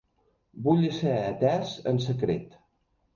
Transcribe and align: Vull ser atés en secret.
Vull 0.67 0.87
ser 0.95 1.13
atés 1.25 1.73
en 1.91 2.01
secret. 2.07 2.57